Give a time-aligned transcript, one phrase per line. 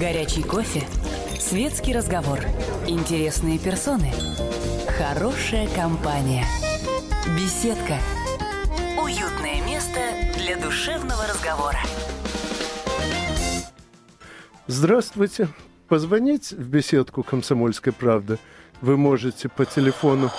[0.00, 0.82] Горячий кофе.
[1.38, 2.40] Светский разговор.
[2.88, 4.10] Интересные персоны.
[4.98, 6.44] Хорошая компания.
[7.36, 7.98] Беседка.
[9.00, 10.00] Уютное место
[10.36, 11.78] для душевного разговора.
[14.66, 15.46] Здравствуйте.
[15.86, 18.40] Позвонить в беседку «Комсомольской правды»
[18.80, 20.32] вы можете по телефону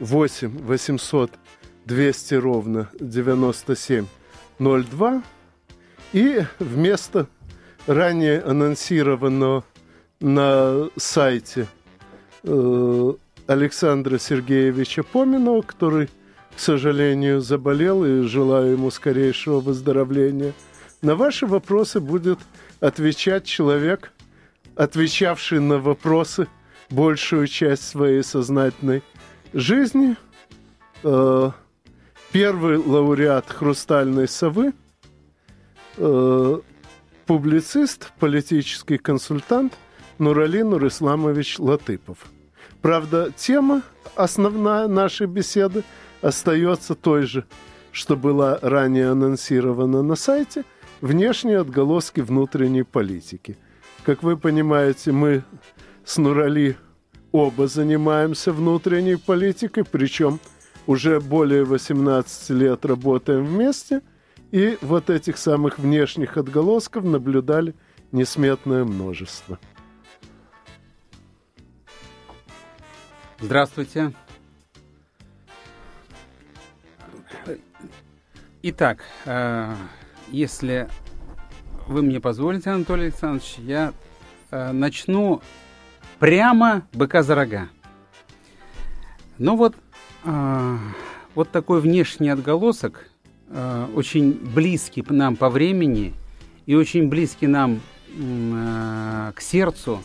[0.00, 1.30] 8 800
[1.86, 5.22] 200 ровно 9702
[6.12, 7.26] и вместо
[7.86, 9.64] ранее анонсированного
[10.20, 11.66] на сайте
[12.42, 13.12] э,
[13.46, 16.08] Александра Сергеевича Поминова, который,
[16.54, 20.52] к сожалению, заболел и желаю ему скорейшего выздоровления.
[21.02, 22.38] На ваши вопросы будет
[22.80, 24.12] отвечать человек,
[24.74, 26.48] отвечавший на вопросы
[26.90, 29.02] большую часть своей сознательной
[29.52, 30.16] жизни.
[31.02, 31.50] Э,
[32.32, 34.72] первый лауреат «Хрустальной совы»,
[35.98, 36.60] э,
[37.26, 39.76] публицист, политический консультант
[40.18, 42.18] Нурали Нурисламович Латыпов.
[42.80, 43.82] Правда, тема
[44.14, 45.82] основная нашей беседы
[46.22, 47.44] остается той же,
[47.92, 50.64] что была ранее анонсирована на сайте
[51.00, 53.58] «Внешние отголоски внутренней политики».
[54.04, 55.42] Как вы понимаете, мы
[56.04, 56.76] с Нурали
[57.32, 60.38] оба занимаемся внутренней политикой, причем
[60.86, 64.02] уже более 18 лет работаем вместе–
[64.50, 67.74] и вот этих самых внешних отголосков наблюдали
[68.12, 69.58] несметное множество.
[73.40, 74.12] Здравствуйте.
[78.62, 79.74] Итак, э,
[80.28, 80.88] если
[81.86, 83.92] вы мне позволите, Анатолий Александрович, я
[84.50, 85.42] э, начну
[86.18, 87.68] прямо быка за рога.
[89.38, 89.76] Ну вот,
[90.24, 90.78] э,
[91.34, 93.04] вот такой внешний отголосок–
[93.48, 96.14] Э, очень близкий нам по времени
[96.66, 100.02] и очень близкий нам э, к сердцу,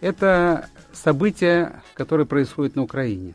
[0.00, 3.34] это события, которые происходят на Украине.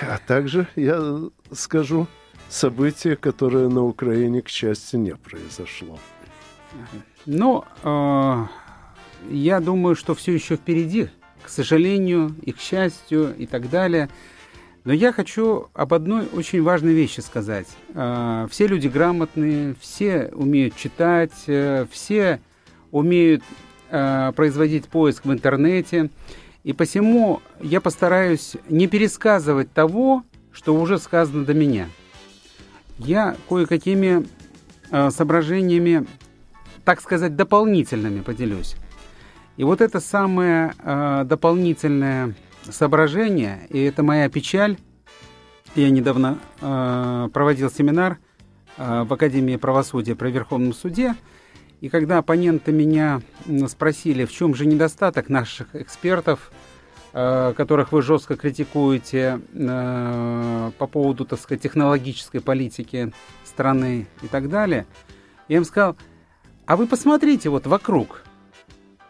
[0.00, 1.20] А также я
[1.52, 2.08] скажу
[2.48, 6.00] событие, которое на Украине, к счастью, не произошло.
[7.24, 8.46] Ну, э,
[9.30, 11.08] я думаю, что все еще впереди,
[11.44, 14.08] к сожалению, и к счастью, и так далее–
[14.84, 17.68] но я хочу об одной очень важной вещи сказать.
[17.94, 22.40] А, все люди грамотные, все умеют читать, э, все
[22.90, 23.44] умеют
[23.90, 26.10] а, производить поиск в интернете.
[26.64, 31.88] И посему я постараюсь не пересказывать того, что уже сказано до меня.
[32.98, 34.26] Я кое-какими
[34.90, 36.06] а, соображениями,
[36.84, 38.74] так сказать, дополнительными поделюсь.
[39.56, 40.74] И вот это самое
[41.24, 42.34] дополнительное
[42.70, 44.76] соображения, и это моя печаль.
[45.74, 48.18] Я недавно э, проводил семинар
[48.76, 51.14] э, в Академии правосудия при Верховном суде,
[51.82, 53.22] и когда оппоненты меня
[53.66, 56.52] спросили, в чем же недостаток наших экспертов,
[57.12, 63.12] э, которых вы жестко критикуете э, по поводу, так сказать, технологической политики
[63.44, 64.86] страны и так далее,
[65.48, 65.96] я им сказал,
[66.66, 68.22] а вы посмотрите вот вокруг,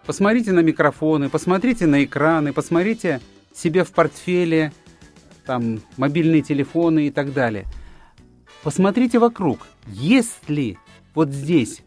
[0.06, 3.20] посмотрите на микрофоны, посмотрите на экраны, посмотрите
[3.54, 4.72] себе в портфеле
[5.44, 7.66] там, мобильные телефоны и так далее.
[8.62, 10.78] Посмотрите вокруг, есть ли
[11.14, 11.82] вот здесь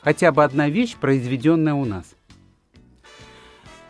[0.00, 2.14] хотя бы одна вещь, произведенная у нас.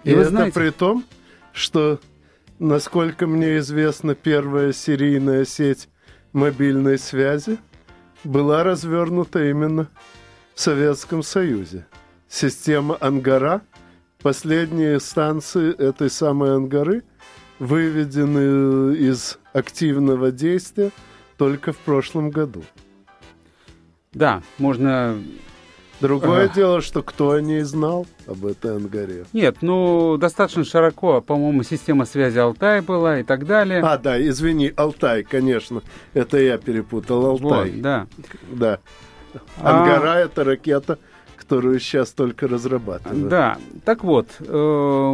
[0.04, 1.04] И, и вы это знаете, при том,
[1.52, 2.00] что,
[2.58, 5.88] насколько мне известно, первая серийная сеть
[6.32, 7.58] мобильной связи
[8.24, 9.88] была развернута именно
[10.54, 11.86] в Советском Союзе.
[12.28, 13.62] Система Ангара–
[14.22, 17.04] Последние станции этой самой Ангары
[17.60, 20.90] выведены из активного действия
[21.36, 22.64] только в прошлом году.
[24.12, 25.16] Да, можно...
[26.00, 26.48] Другое а...
[26.48, 29.24] дело, что кто о ней знал об этой Ангаре.
[29.32, 33.80] Нет, ну, достаточно широко, по-моему, система связи Алтай была и так далее.
[33.82, 35.82] А, да, извини, Алтай, конечно.
[36.14, 37.70] Это я перепутал, Алтай.
[37.70, 38.06] Вот, да.
[38.52, 38.78] Да.
[39.60, 40.18] Ангара а...
[40.18, 40.98] это ракета
[41.48, 43.30] которую сейчас только разрабатывают.
[43.30, 43.56] Да,
[43.86, 44.44] так вот, э,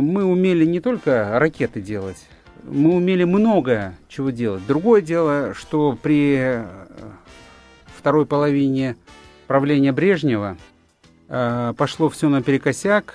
[0.02, 2.28] мы умели не только ракеты делать,
[2.64, 4.66] мы умели многое чего делать.
[4.66, 6.66] Другое дело, что при э,
[7.86, 8.96] второй половине
[9.46, 10.56] правления Брежнева
[11.28, 13.14] э, пошло все наперекосяк,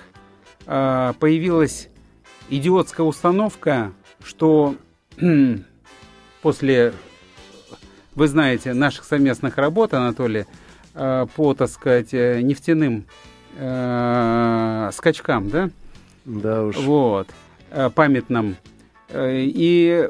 [0.64, 1.88] появилась
[2.48, 3.92] идиотская установка,
[4.24, 4.76] что
[6.42, 6.94] после,
[8.14, 10.46] вы знаете, наших совместных работ, Анатолий,
[11.34, 13.04] по, так сказать, э, нефтяным
[13.56, 15.70] э, скачкам, да?
[16.24, 16.76] Да уж.
[16.76, 17.28] Вот,
[17.70, 18.56] э, памятным.
[19.12, 20.08] И,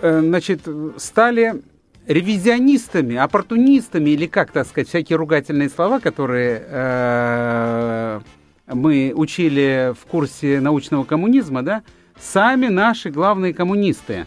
[0.00, 0.60] значит,
[0.96, 1.62] стали
[2.06, 8.20] ревизионистами, оппортунистами, или как, так сказать, всякие ругательные слова, которые э,
[8.66, 11.82] мы учили в курсе научного коммунизма, да,
[12.20, 14.26] сами наши главные коммунисты.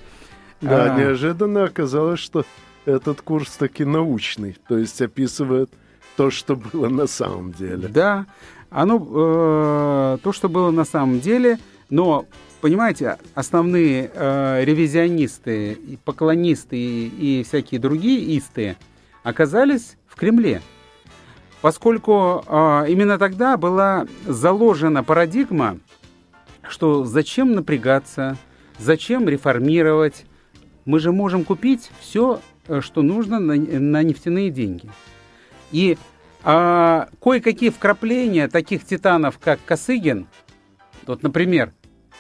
[0.61, 2.45] Да, а, неожиданно оказалось, что
[2.85, 5.69] этот курс таки научный, то есть описывает
[6.15, 7.87] то, что было на самом деле.
[7.87, 8.25] Да,
[8.69, 11.59] оно э, то, что было на самом деле,
[11.89, 12.25] но
[12.61, 18.77] понимаете, основные э, ревизионисты, поклонисты и, и всякие другие исты
[19.23, 20.61] оказались в Кремле,
[21.61, 25.79] поскольку э, именно тогда была заложена парадигма,
[26.67, 28.37] что зачем напрягаться,
[28.79, 30.25] зачем реформировать,
[30.85, 32.39] мы же можем купить все,
[32.81, 34.89] что нужно на, на нефтяные деньги.
[35.71, 35.97] И
[36.43, 40.27] а, кое-какие вкрапления таких титанов, как Косыгин,
[41.07, 41.73] вот, например,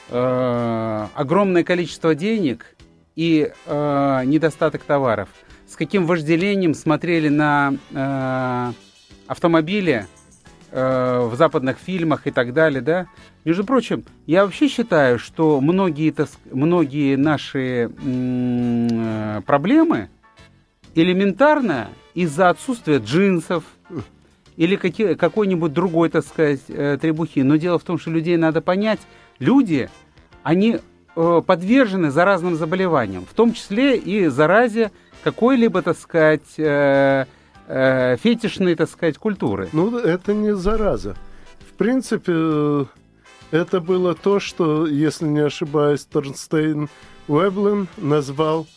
[0.09, 2.75] э, огромное количество денег
[3.15, 5.29] и э, недостаток товаров,
[5.67, 8.71] с каким вожделением смотрели на э,
[9.27, 10.07] автомобили
[10.71, 13.07] э, в западных фильмах и так далее, да.
[13.43, 16.13] Между прочим, я вообще считаю, что многие,
[16.51, 20.09] многие наши м- проблемы
[20.95, 23.63] элементарно из-за отсутствия джинсов,
[24.57, 24.75] или
[25.15, 27.39] какой-нибудь другой, так сказать, э, требухи.
[27.39, 29.01] Но дело в том, что людей надо понять.
[29.39, 29.89] Люди,
[30.43, 30.79] они
[31.15, 34.91] э, подвержены заразным заболеваниям, в том числе и заразе
[35.23, 37.25] какой-либо, так сказать, э,
[37.67, 39.69] фетишной, так сказать, культуры.
[39.73, 41.15] Ну, это не зараза.
[41.67, 42.87] В принципе,
[43.51, 46.89] это было то, что, если не ошибаюсь, Торнстейн
[47.27, 48.67] Уэблин назвал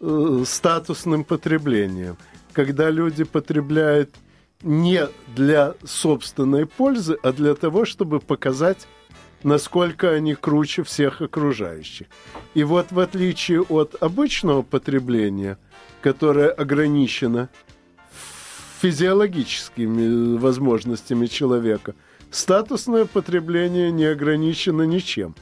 [0.00, 2.16] э, статусным потреблением.
[2.52, 4.14] Когда люди потребляют
[4.62, 8.88] не для собственной пользы, а для того, чтобы показать,
[9.42, 12.06] насколько они круче всех окружающих.
[12.54, 15.58] И вот в отличие от обычного потребления,
[16.00, 17.48] которое ограничено
[18.80, 21.94] физиологическими возможностями человека,
[22.30, 25.34] статусное потребление не ограничено ничем.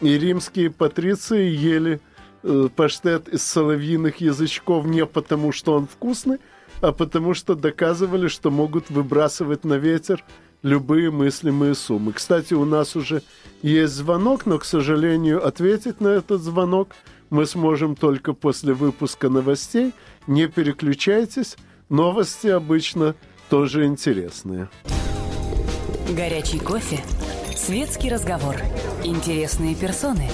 [0.00, 2.00] И римские патриции ели
[2.46, 6.38] э, паштет из соловьиных язычков не потому, что он вкусный,
[6.80, 10.24] а потому что доказывали, что могут выбрасывать на ветер
[10.62, 12.12] любые мыслимые суммы.
[12.12, 13.22] Кстати, у нас уже
[13.62, 16.94] есть звонок, но, к сожалению, ответить на этот звонок
[17.30, 19.92] мы сможем только после выпуска новостей.
[20.26, 21.56] Не переключайтесь,
[21.88, 23.14] новости обычно
[23.48, 24.68] тоже интересные.
[26.16, 27.00] Горячий кофе,
[27.56, 28.56] светский разговор,
[29.04, 30.28] интересные персоны,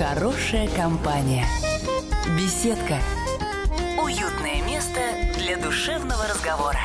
[0.00, 1.46] хорошая компания,
[2.34, 2.98] беседка,
[4.02, 4.98] уютное место
[5.36, 6.78] для душевного разговора.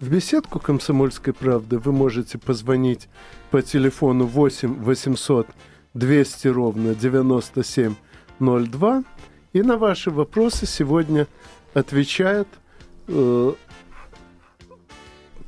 [0.00, 3.08] В беседку «Комсомольской правды» вы можете позвонить
[3.50, 5.46] по телефону 8 800
[5.94, 9.04] 200 ровно 9702.
[9.54, 11.26] И на ваши вопросы сегодня
[11.72, 12.48] отвечает
[13.08, 13.52] э,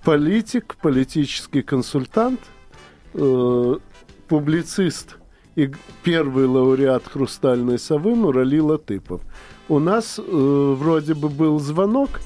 [0.05, 2.41] политик, политический консультант,
[3.12, 3.75] э,
[4.26, 5.19] публицист
[5.56, 5.71] и
[6.03, 9.21] первый лауреат «Хрустальной совы» Нурали Латыпов–
[9.69, 12.21] у нас э, вроде бы был звонок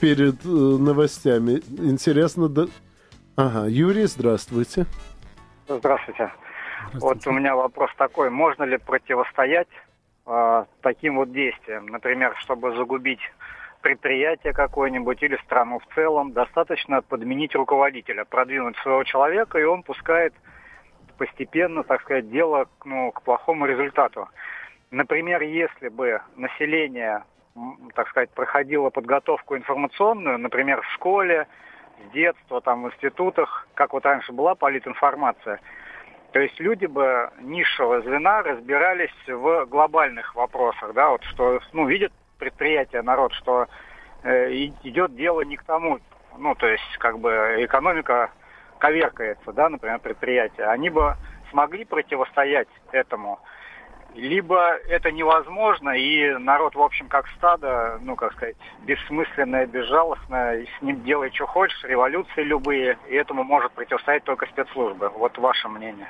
[0.00, 1.60] перед э, новостями.
[1.78, 2.66] Интересно, да...
[3.36, 4.86] Ага, Юрий, здравствуйте.
[5.66, 6.30] Здравствуйте.
[6.92, 7.00] здравствуйте.
[7.00, 8.30] Вот у меня вопрос такой.
[8.30, 9.66] Можно ли противостоять
[10.26, 11.86] э, таким вот действиям?
[11.86, 13.20] Например, чтобы загубить
[13.80, 20.32] предприятие какое-нибудь или страну в целом, достаточно подменить руководителя, продвинуть своего человека, и он пускает
[21.16, 24.28] постепенно, так сказать, дело ну, к плохому результату.
[24.90, 27.24] Например, если бы население,
[27.94, 31.46] так сказать, проходило подготовку информационную, например, в школе,
[32.06, 35.60] с детства, там, в институтах, как вот раньше была политинформация,
[36.32, 42.12] то есть люди бы низшего звена разбирались в глобальных вопросах, да, вот что, ну, видит
[42.38, 43.68] предприятие, народ, что
[44.24, 44.52] э,
[44.82, 46.00] идет дело не к тому,
[46.36, 47.30] ну, то есть, как бы,
[47.60, 48.30] экономика
[48.84, 51.14] коверкается, да, например, предприятие, они бы
[51.50, 53.40] смогли противостоять этому
[54.14, 58.54] либо это невозможно, и народ, в общем, как стадо, ну, как сказать,
[58.86, 64.46] бессмысленное, безжалостное, и с ним делай, что хочешь, революции любые, и этому может противостоять только
[64.46, 65.08] спецслужбы.
[65.08, 66.06] Вот ваше мнение.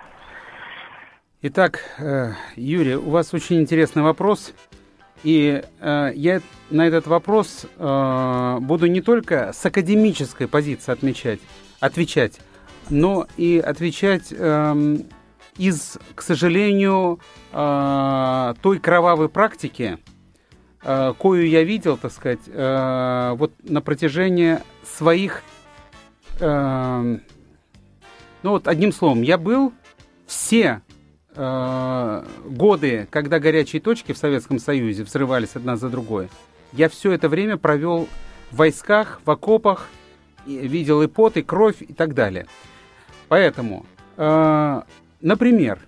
[1.41, 4.53] Итак, э, Юрий, у вас очень интересный вопрос.
[5.23, 6.41] И э, я
[6.71, 11.41] на этот вопрос э, буду не только с академической позиции отмечать,
[11.81, 12.41] отвечать,
[12.91, 14.97] но и отвечать э,
[15.57, 17.21] из, к сожалению,
[17.53, 19.99] э, той кровавой практики,
[20.83, 25.43] э, кою я видел, так сказать, э, вот на протяжении своих,
[26.41, 27.21] ну
[28.43, 29.73] вот одним словом, я был
[30.27, 30.83] все
[31.37, 36.29] э, годы, когда горячие точки в Советском Союзе взрывались одна за другой,
[36.73, 38.09] я все это время провел
[38.51, 39.89] в войсках, в окопах,
[40.47, 42.47] видел и пот, и кровь, и так далее.
[43.29, 44.83] Поэтому, э,
[45.21, 45.79] например,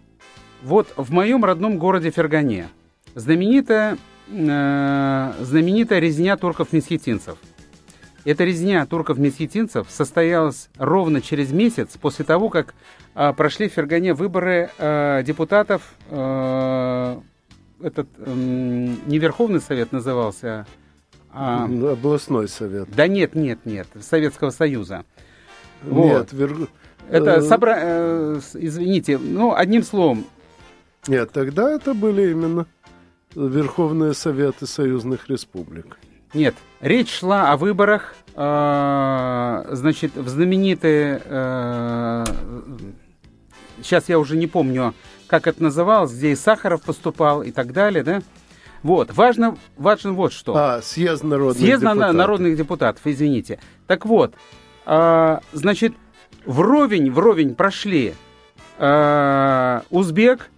[0.63, 2.69] вот в моем родном городе Фергане
[3.15, 7.39] знаменитая, э, знаменитая резня турков-месхетинцев.
[8.25, 12.75] Эта резня турков-месхетинцев состоялась ровно через месяц после того, как
[13.15, 17.21] э, прошли в Фергане выборы э, депутатов, э,
[17.83, 18.33] этот э,
[19.07, 20.67] не Верховный Совет назывался,
[21.39, 21.65] а...
[21.65, 22.89] Областной совет.
[22.97, 25.05] Да нет, нет, нет, Советского Союза.
[25.83, 26.33] Нет, вот.
[26.33, 26.69] вер...
[27.11, 27.77] Это э, собра...
[27.79, 30.25] Э, извините, ну, одним словом.
[31.07, 32.67] Нет, тогда это были именно
[33.35, 35.99] Верховные Советы союзных республик.
[36.35, 41.23] Нет, речь шла о выборах, э, значит, в знаменитые...
[41.25, 42.25] Э,
[43.83, 44.95] сейчас я уже не помню,
[45.27, 48.23] как это называлось, где и Сахаров поступал и так далее, да?
[48.83, 50.55] Вот, важно, важно вот что.
[50.57, 52.15] А, съезд народных съезд депутатов.
[52.15, 53.59] народных депутатов, извините.
[53.87, 54.35] Так вот,
[54.87, 55.95] э, значит,
[56.47, 58.15] вровень, вровень прошли
[58.79, 60.51] э, узбек,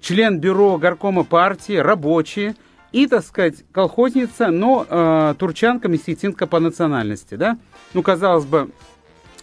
[0.00, 2.54] член бюро горкома партии, рабочие
[2.92, 7.58] и, так сказать, колхозница, но э, турчанка, мессиетинка по национальности, да?
[7.94, 8.70] Ну, казалось бы,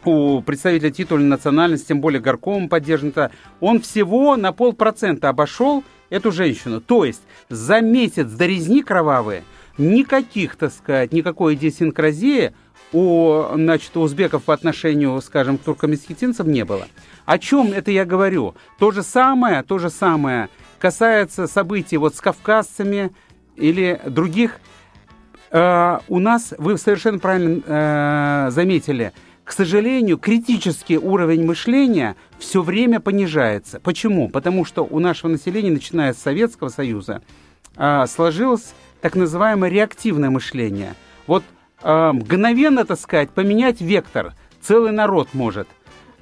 [0.06, 3.14] у представителя титульной национальности, тем более горком поддержан,
[3.60, 6.82] он всего на полпроцента обошел эту женщину.
[6.82, 9.44] То есть за месяц до резни кровавые
[9.78, 12.54] никаких, так сказать, никакой идиосинкразии
[12.94, 16.88] у, значит, у узбеков по отношению, скажем, к туркомесхетинцам не было.
[17.26, 18.56] О чем это я говорю?
[18.80, 23.12] То же самое, то же самое касается событий вот с кавказцами
[23.56, 24.60] или других.
[25.52, 29.12] Э, у нас, вы совершенно правильно э, заметили,
[29.44, 33.80] к сожалению, критический уровень мышления все время понижается.
[33.80, 34.30] Почему?
[34.30, 37.22] Потому что у нашего населения, начиная с Советского Союза,
[37.78, 40.96] э, сложилось так называемое реактивное мышление.
[41.28, 41.44] Вот
[41.82, 45.68] э, мгновенно, так сказать, поменять вектор целый народ может.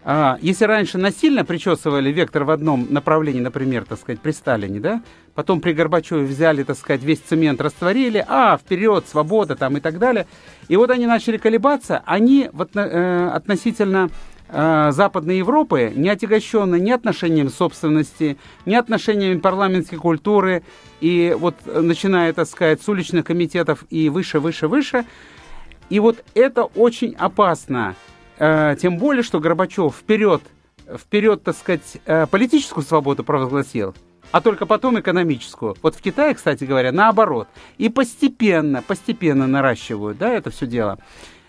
[0.07, 5.01] А, если раньше насильно причесывали вектор в одном направлении, например, так сказать, при Сталине, да,
[5.33, 9.97] потом при Горбачеве взяли, так сказать, весь цемент растворили, а, вперед, свобода там и так
[9.97, 10.27] далее.
[10.67, 14.11] И вот они начали колебаться, они вот, э, относительно
[14.49, 20.61] э, Западной Европы, не отягощенные ни отношением собственности, ни отношениями парламентской культуры,
[21.01, 25.03] и вот э, начиная, так сказать, с уличных комитетов и выше, выше, выше,
[25.89, 27.95] и вот это очень опасно.
[28.37, 30.41] Э, тем более, что Горбачев вперед,
[30.97, 33.95] вперед, так сказать, э, политическую свободу провозгласил,
[34.31, 35.75] а только потом экономическую.
[35.81, 37.47] Вот в Китае, кстати говоря, наоборот.
[37.77, 40.99] И постепенно, постепенно наращивают, да, это все дело.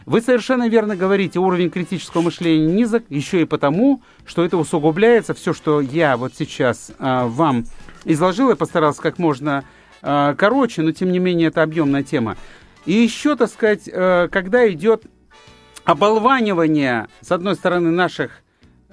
[0.05, 5.35] Вы совершенно верно говорите, уровень критического мышления низок, еще и потому, что это усугубляется.
[5.35, 7.65] Все, что я вот сейчас э, вам
[8.05, 9.65] изложил, я постарался как можно
[10.03, 12.37] э, короче, но тем не менее это объемная тема.
[12.87, 15.03] И еще, так сказать, э, когда идет
[15.85, 18.43] оболванивание, с одной стороны, наших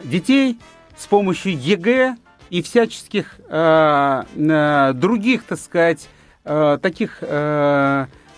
[0.04, 0.60] детей
[0.98, 2.18] с помощью ЕГЭ
[2.50, 6.10] и всяческих э, э, других, так сказать,
[6.44, 7.24] таких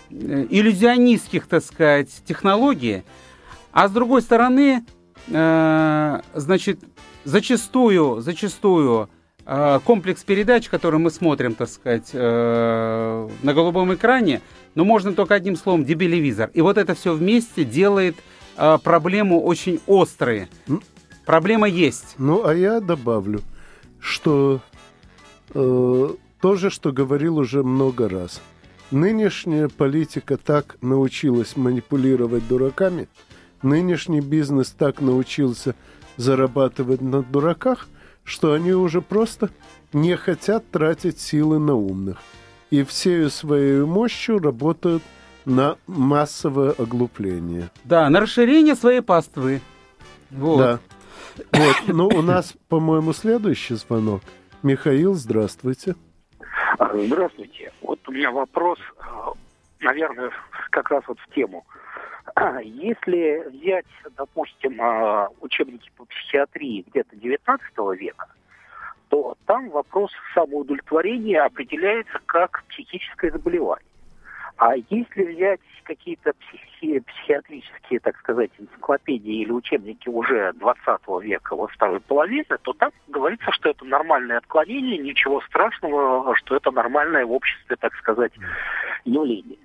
[0.08, 3.02] иллюзионистских, так сказать, технологий,
[3.72, 4.84] а с другой стороны,
[5.26, 6.78] значит,
[7.24, 9.10] зачастую, зачастую
[9.44, 14.40] комплекс передач, который мы смотрим, так сказать, на голубом экране,
[14.76, 16.50] но можно только одним словом, дебилевизор.
[16.54, 18.14] И вот это все вместе делает
[18.56, 20.48] э, проблему очень острые.
[21.24, 22.14] Проблема есть.
[22.18, 23.40] Ну, а я добавлю,
[23.98, 24.60] что
[25.54, 26.08] э,
[26.40, 28.40] то же, что говорил уже много раз.
[28.92, 33.08] Нынешняя политика так научилась манипулировать дураками,
[33.62, 35.74] нынешний бизнес так научился
[36.18, 37.88] зарабатывать на дураках,
[38.22, 39.50] что они уже просто
[39.92, 42.18] не хотят тратить силы на умных.
[42.70, 45.02] И всею своей мощью работают
[45.44, 47.70] на массовое оглупление.
[47.84, 49.60] Да, на расширение своей паствы.
[50.30, 50.58] Вот.
[50.58, 50.78] Да.
[51.52, 51.76] Вот.
[51.86, 54.22] Ну, у нас, по-моему, следующий звонок.
[54.62, 55.94] Михаил, здравствуйте.
[56.78, 57.72] Здравствуйте.
[57.80, 59.32] Вот у меня вопрос, а,
[59.80, 60.30] наверное,
[60.70, 61.64] как раз вот в тему.
[62.64, 64.80] Если взять, допустим,
[65.40, 67.62] учебники по психиатрии где-то 19
[67.98, 68.26] века,
[69.08, 73.86] то там вопрос самоудовлетворения определяется как психическое заболевание.
[74.58, 81.68] А если взять какие-то психи, психиатрические, так сказать, энциклопедии или учебники уже 20 века, во
[81.68, 87.32] второй половине, то там говорится, что это нормальное отклонение, ничего страшного, что это нормальное в
[87.32, 88.32] обществе, так сказать,
[89.04, 89.58] явление.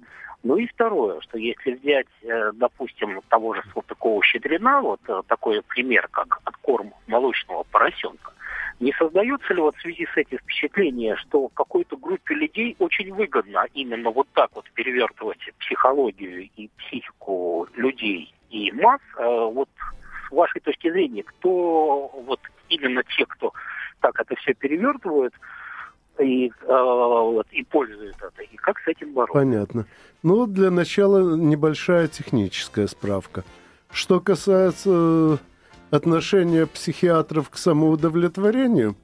[0.44, 6.08] Ну и второе, что если взять, э, допустим, того же Салтыкова-Щедрина, вот э, такой пример,
[6.12, 8.34] как откорм молочного поросенка,
[8.82, 13.68] Не создается ли вот в связи с этим впечатление, что какой-то группе людей очень выгодно
[13.76, 19.00] именно вот так вот перевертывать психологию и психику людей и масс?
[19.18, 19.70] Э, вот
[20.28, 23.54] с вашей точки зрения, кто вот именно те, кто
[24.00, 25.36] так это все перевертывают,
[26.20, 28.42] и, э, вот, и пользуют это.
[28.42, 29.34] И как с этим бороться?
[29.34, 29.86] Понятно.
[30.24, 33.44] Ну, для начала небольшая техническая справка.
[33.92, 35.40] Что касается
[35.92, 38.96] отношение психиатров к самоудовлетворению,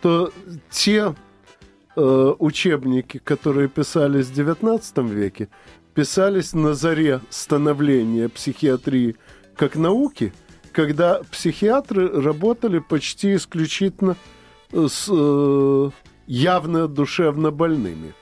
[0.00, 0.32] то
[0.70, 1.14] те
[1.96, 5.48] э, учебники, которые писались в XIX веке,
[5.94, 9.16] писались на заре становления психиатрии
[9.56, 10.32] как науки,
[10.72, 14.16] когда психиатры работали почти исключительно
[14.72, 15.90] с э,
[16.28, 18.14] явно душевно больными.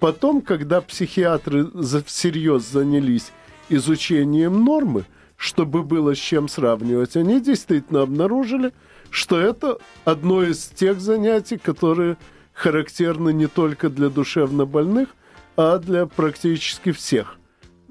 [0.00, 1.66] Потом, когда психиатры
[2.04, 3.32] всерьез занялись
[3.70, 5.06] изучением нормы,
[5.44, 8.72] чтобы было с чем сравнивать, они действительно обнаружили,
[9.10, 12.16] что это одно из тех занятий, которые
[12.54, 15.10] характерны не только для душевно больных,
[15.54, 17.36] а для практически всех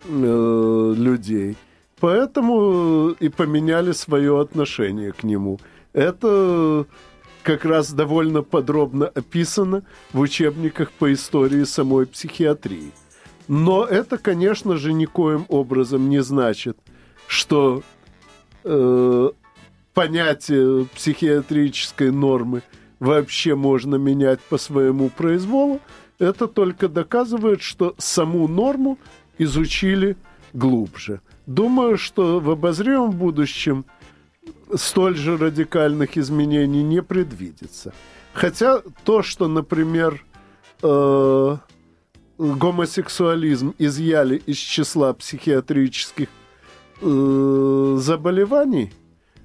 [0.03, 1.55] э, людей.
[1.99, 5.59] Поэтому и поменяли свое отношение к нему.
[5.93, 6.87] Это
[7.43, 12.91] как раз довольно подробно описано в учебниках по истории самой психиатрии.
[13.47, 16.79] Но это, конечно же, никоим образом не значит–
[17.33, 17.81] что
[18.63, 19.29] э,
[19.93, 22.61] понятие психиатрической нормы
[22.99, 25.81] вообще можно менять по своему произволу,
[26.19, 28.99] это только доказывает, что саму норму
[29.39, 30.15] изучили
[30.53, 31.21] глубже.
[31.47, 33.85] Думаю, что в обозримом будущем
[34.75, 37.93] столь же радикальных изменений не предвидится.
[38.33, 40.23] Хотя то, что, например,
[40.83, 41.57] э,
[42.37, 46.29] гомосексуализм изъяли из числа психиатрических
[47.01, 48.91] э, заболеваний,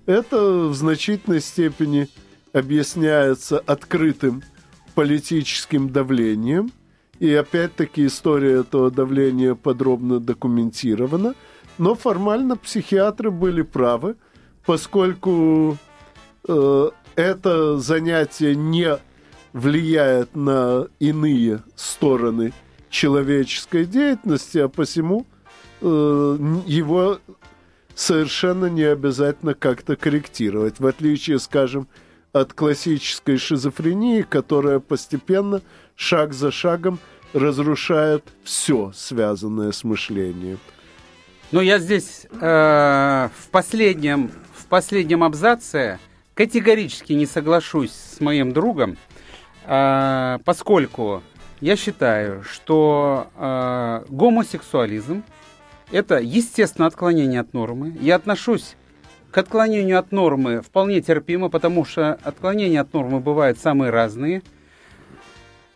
[0.07, 2.09] это в значительной степени
[2.53, 4.43] объясняется открытым
[4.95, 6.73] политическим давлением.
[7.19, 11.35] И опять-таки история этого давления подробно документирована.
[11.79, 14.17] Но формально психиатры были правы,
[14.65, 15.77] поскольку
[16.49, 18.99] э, это занятие не
[19.53, 22.53] влияет на иные стороны
[22.91, 25.27] человеческой деятельности, а посему
[25.81, 27.19] его
[27.99, 31.89] совершенно не обязательно как-то корректировать, в отличие, скажем,
[32.33, 35.63] от классической шизофрении, которая постепенно,
[35.97, 37.01] шаг за шагом,
[37.33, 40.61] разрушает все, связанное с мышлением.
[41.51, 45.99] Ну, я здесь э, в, последнем, в последнем абзаце
[46.35, 48.97] категорически не соглашусь с моим другом,
[49.65, 51.23] э, поскольку
[51.61, 55.25] я считаю, что э, гомосексуализм–
[55.91, 57.97] это, естественно, отклонение от нормы.
[58.01, 58.77] Я отношусь
[59.31, 64.43] к отклонению от нормы вполне терпимо, потому что отклонения от нормы бывают самые разные.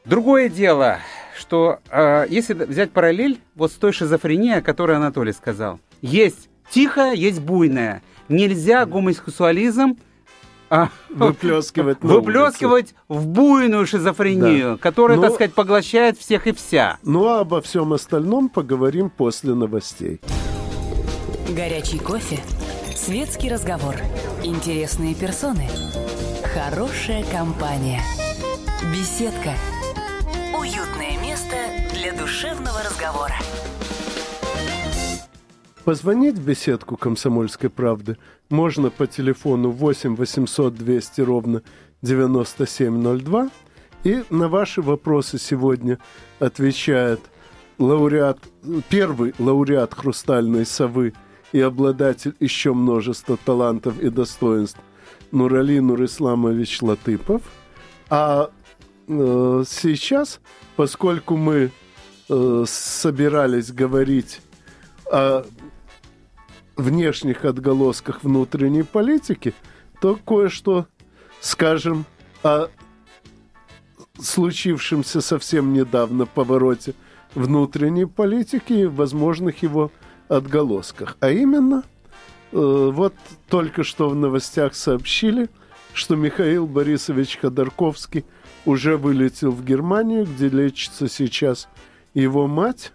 [0.04, 0.98] Другое дело,
[1.38, 7.14] что э, если взять параллель вот с той шизофренией, о которой Анатолий сказал, есть тихая,
[7.14, 8.02] есть буйная.
[8.28, 9.98] Нельзя гомосексуализм
[10.72, 14.76] а, выплескивать, выплескивать в буйную шизофрению, да.
[14.78, 16.98] которая, Но, так сказать, поглощает всех и вся.
[17.02, 20.22] Ну а обо всем остальном поговорим после новостей.
[21.50, 22.38] Горячий кофе,
[22.96, 23.96] светский разговор,
[24.42, 25.68] интересные персоны,
[26.54, 28.00] хорошая компания,
[28.94, 29.52] беседка,
[30.58, 31.56] уютное место
[31.92, 33.34] для душевного разговора.
[35.84, 38.16] Позвонить в беседку «Комсомольской правды»
[38.52, 41.62] можно по телефону 8 800 200 ровно
[42.02, 43.50] 9702.
[44.04, 45.98] И на ваши вопросы сегодня
[46.38, 47.20] отвечает
[47.78, 48.38] лауреат,
[48.88, 51.14] первый лауреат «Хрустальной совы»
[51.52, 54.80] и обладатель еще множества талантов и достоинств
[55.30, 57.42] Нурали Нурисламович Латыпов.
[58.10, 58.50] А
[59.08, 60.40] э, сейчас,
[60.76, 61.70] поскольку мы
[62.28, 64.40] э, собирались говорить
[65.10, 65.44] о
[66.82, 69.54] внешних отголосках внутренней политики,
[70.00, 70.86] то кое-что
[71.40, 72.04] скажем
[72.42, 72.68] о
[74.20, 76.94] случившемся совсем недавно повороте
[77.34, 79.90] внутренней политики и возможных его
[80.28, 81.16] отголосках.
[81.20, 81.84] А именно,
[82.52, 83.14] э, вот
[83.48, 85.48] только что в новостях сообщили,
[85.94, 88.24] что Михаил Борисович Ходорковский
[88.64, 91.68] уже вылетел в Германию, где лечится сейчас
[92.14, 92.92] его мать.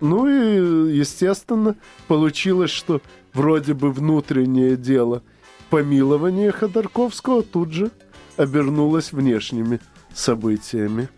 [0.00, 3.00] Ну и, естественно, получилось, что
[3.32, 5.22] вроде бы внутреннее дело
[5.70, 7.90] помилования Ходорковского тут же
[8.36, 9.80] обернулось внешними
[10.14, 11.08] событиями.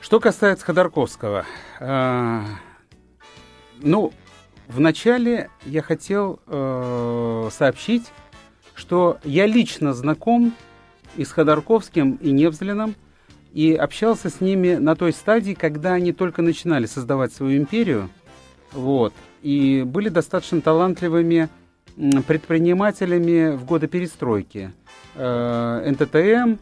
[0.00, 1.46] Что касается Ходорковского,
[1.80, 2.40] э,
[3.80, 4.12] ну,
[4.68, 8.10] вначале я хотел э, сообщить,
[8.74, 10.54] что я лично знаком
[11.16, 12.94] и с Ходорковским, и Невзлиным,
[13.52, 18.08] и общался с ними на той стадии, когда они только начинали создавать свою империю,
[18.72, 19.12] вот,
[19.42, 21.48] и были достаточно талантливыми
[22.26, 24.72] предпринимателями в годы перестройки.
[25.14, 26.56] Э, НТТМ,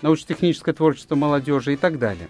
[0.00, 2.28] научно-техническое творчество молодежи и так далее.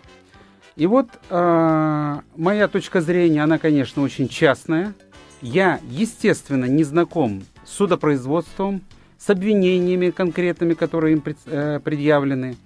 [0.75, 4.95] И вот э, моя точка зрения, она, конечно, очень частная.
[5.41, 8.83] Я, естественно, не знаком с судопроизводством,
[9.19, 12.57] с обвинениями конкретными, которые им пред, э, предъявлены.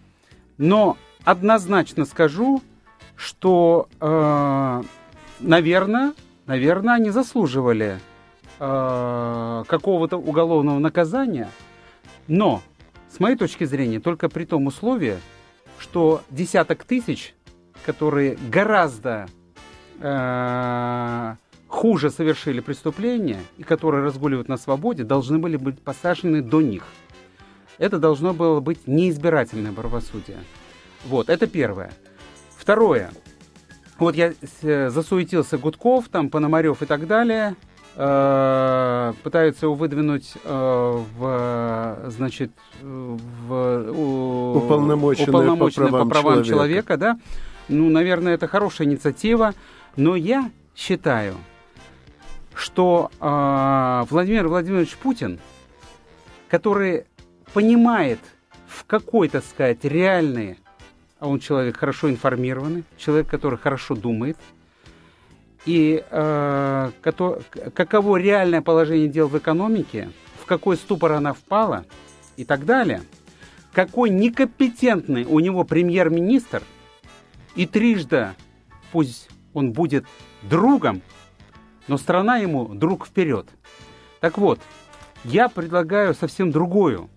[0.57, 2.63] Но однозначно скажу,
[3.17, 4.83] что, э,
[5.41, 6.15] наверное,
[6.47, 7.99] наверное, они заслуживали
[8.59, 11.51] э, какого-то уголовного наказания,
[12.29, 12.63] но,
[13.11, 15.19] с моей точки зрения, только при том условии,
[15.79, 17.35] что десяток тысяч,
[17.85, 19.29] которые гораздо
[20.01, 21.35] э,
[21.69, 26.85] хуже совершили преступления и которые разгуливают на свободе, должны были быть посажены до них.
[27.79, 30.39] Это должно было быть неизбирательное правосудие.
[31.05, 31.93] Вот, это первое.
[32.57, 33.11] Второе.
[33.99, 34.33] Вот я
[34.63, 37.57] засуетился Гудков, там Пономарев и так далее.
[37.97, 46.47] Э, пытаются его выдвинуть э, в, значит, в у, уполномоченное, по правам, по правам человека.
[46.47, 47.19] человека, да.
[47.69, 49.55] Ну, наверное, это хорошая инициатива,
[49.97, 51.35] но я считаю,
[52.55, 55.41] что э, Владимир Владимирович Путин,
[56.49, 57.07] который
[57.53, 58.21] понимает
[58.69, 60.59] в какой, то сказать, реальный,
[61.21, 64.37] а он человек хорошо информированный, человек, который хорошо думает,
[65.67, 67.43] и э, кото,
[67.75, 70.11] каково реальное положение дел в экономике,
[70.43, 71.85] в какой ступор она впала
[72.37, 73.03] и так далее,
[73.73, 76.63] какой некомпетентный у него премьер-министр,
[77.55, 78.31] и трижды
[78.91, 80.07] пусть он будет
[80.43, 81.03] другом
[81.91, 83.49] но страна ему друг вперед.
[84.21, 84.61] Так вот,
[85.25, 87.11] я предлагаю совсем другую.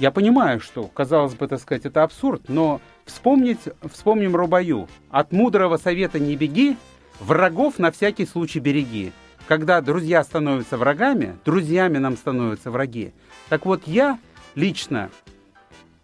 [0.00, 3.58] Я понимаю, что, казалось бы, так сказать, это абсурд, но вспомнить,
[3.92, 4.88] вспомним Рубаю.
[5.10, 6.78] От мудрого совета не беги,
[7.20, 9.12] врагов на всякий случай береги.
[9.46, 13.12] Когда друзья становятся врагами, друзьями нам становятся враги.
[13.50, 14.18] Так вот, я
[14.54, 15.10] лично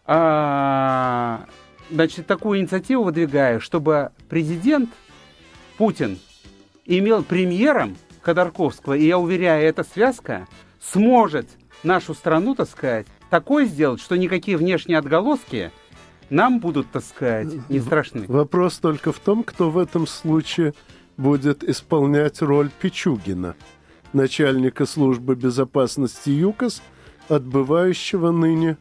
[0.04, 1.46] а,
[1.90, 4.90] значит, такую инициативу выдвигаю, чтобы президент
[5.78, 6.18] Путин
[6.84, 10.46] имел премьером Ходорковского, и я уверяю, эта связка
[10.82, 11.48] сможет
[11.82, 15.70] нашу страну, так сказать, такое сделать, что никакие внешние отголоски
[16.30, 18.24] нам будут, так сказать, не страшны.
[18.26, 20.74] Вопрос только в том, кто в этом случае
[21.16, 23.54] будет исполнять роль Пичугина,
[24.12, 26.82] начальника службы безопасности ЮКОС,
[27.28, 28.76] отбывающего ныне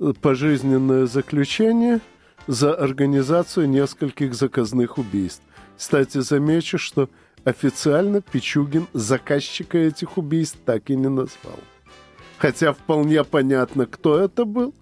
[0.00, 2.00] э, пожизненное заключение
[2.46, 5.42] за организацию нескольких заказных убийств.
[5.76, 7.08] Кстати, замечу, что
[7.44, 11.58] официально Пичугин заказчика этих убийств так и не назвал.
[12.44, 14.74] Хотя вполне понятно, кто это был,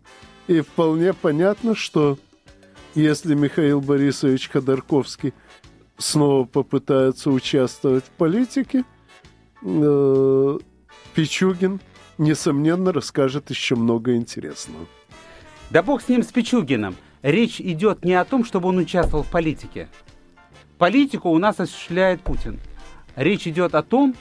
[0.48, 2.18] и вполне понятно, что
[2.96, 5.32] если Михаил Борисович Ходорковский
[5.96, 8.82] снова попытается участвовать в политике,
[9.62, 10.58] э,
[11.14, 11.80] Пичугин,
[12.18, 14.86] несомненно, расскажет еще много интересного.
[15.70, 16.96] Да бог с ним, с Пичугиным.
[17.22, 19.88] Речь идет не о том, чтобы он участвовал в политике.
[20.78, 22.58] Политику у нас осуществляет Путин.
[23.14, 24.16] Речь идет о том,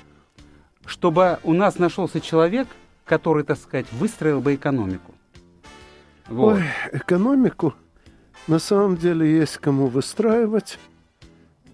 [0.86, 2.68] чтобы у нас нашелся человек,
[3.12, 5.14] который, так сказать, выстроил бы экономику.
[6.30, 6.56] Вот.
[6.56, 7.74] Ой, экономику
[8.48, 10.80] на самом деле есть кому выстраивать.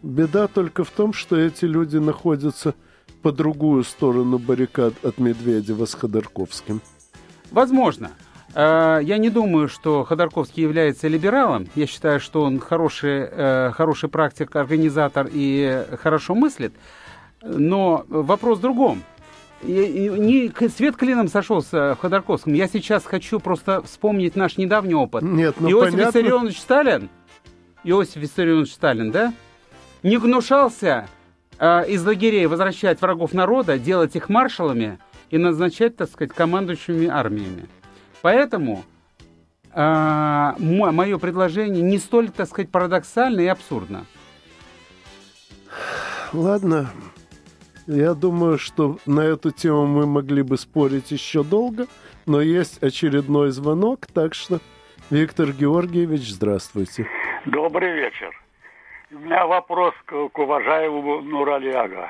[0.01, 2.73] Беда только в том, что эти люди находятся
[3.21, 6.81] по другую сторону баррикад от Медведева с Ходорковским.
[7.51, 8.09] Возможно.
[8.55, 11.67] Э, я не думаю, что Ходорковский является либералом.
[11.75, 16.73] Я считаю, что он хороший, э, хороший практик, организатор и хорошо мыслит.
[17.43, 19.03] Но вопрос в другом.
[19.63, 22.53] Не свет клином сошелся в Ходорковском.
[22.53, 25.23] Я сейчас хочу просто вспомнить наш недавний опыт.
[25.23, 26.19] Нет, ну Иосиф понятно.
[26.19, 27.09] Виссарионович Сталин,
[27.83, 29.33] Иосиф Виссарионович Сталин, да,
[30.03, 31.07] не гнушался
[31.57, 34.99] э, из лагерей возвращать врагов народа, делать их маршалами
[35.31, 37.67] и назначать, так сказать, командующими армиями.
[38.21, 38.83] Поэтому
[39.73, 44.05] э, мое предложение не столь, так сказать, парадоксально и абсурдно.
[46.33, 46.89] Ладно,
[47.87, 51.87] я думаю, что на эту тему мы могли бы спорить еще долго,
[52.25, 54.59] но есть очередной звонок, так что,
[55.09, 57.07] Виктор Георгиевич, здравствуйте.
[57.45, 58.29] Добрый вечер.
[59.09, 62.09] У меня вопрос к, к уважаемому Нуралиага.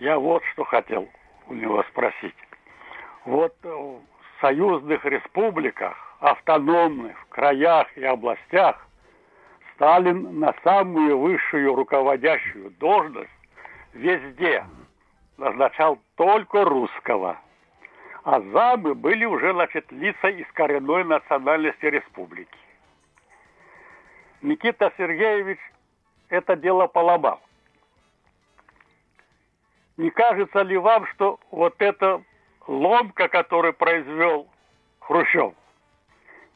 [0.00, 1.08] Я вот что хотел
[1.46, 2.34] у него спросить.
[3.24, 4.00] Вот в
[4.40, 8.86] союзных республиках, автономных краях и областях
[9.74, 13.30] Сталин на самую высшую руководящую должность
[13.94, 14.66] везде
[15.38, 17.38] назначал только русского.
[18.24, 22.58] А замы были уже, значит, лица из коренной национальности республики.
[24.42, 25.58] Никита Сергеевич
[26.28, 27.40] это дело поломал.
[29.96, 32.22] Не кажется ли вам, что вот эта
[32.66, 34.48] ломка, которую произвел
[35.00, 35.54] Хрущев,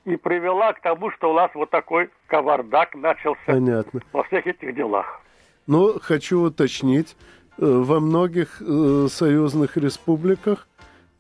[0.05, 4.01] и привела к тому, что у нас вот такой кавардак начался Понятно.
[4.13, 5.21] во всех этих делах.
[5.69, 7.15] Но хочу уточнить,
[7.59, 10.67] э, во многих э, союзных республиках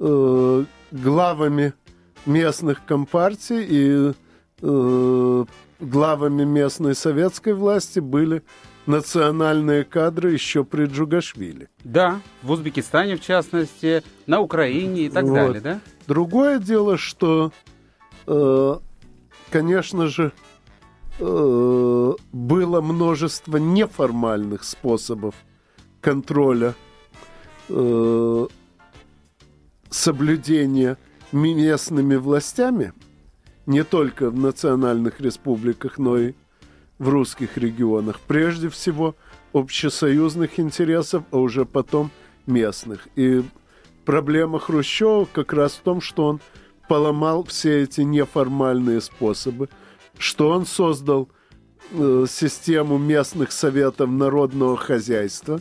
[0.00, 1.74] э, главами
[2.24, 4.12] местных компартий и
[4.62, 5.44] э,
[5.80, 8.42] главами местной советской власти были
[8.86, 11.68] национальные кадры еще при Джугашвили.
[11.84, 15.34] Да, в Узбекистане, в частности, на Украине и так вот.
[15.34, 15.80] далее, да?
[16.06, 17.52] Другое дело, что,
[18.26, 18.74] э,
[19.50, 20.32] конечно же,
[21.18, 25.34] было множество неформальных способов
[26.00, 26.74] контроля
[27.68, 28.46] э,
[29.90, 30.96] соблюдения
[31.32, 32.92] местными властями,
[33.66, 36.34] не только в национальных республиках, но и
[36.98, 38.20] в русских регионах.
[38.26, 39.14] Прежде всего
[39.52, 42.10] общесоюзных интересов, а уже потом
[42.46, 43.08] местных.
[43.16, 43.42] И
[44.04, 46.40] проблема Хрущева как раз в том, что он
[46.88, 49.68] поломал все эти неформальные способы,
[50.18, 51.28] что он создал
[51.92, 55.60] э, систему местных советов народного хозяйства,